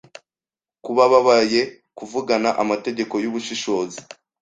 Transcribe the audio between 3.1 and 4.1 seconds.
yubushishozi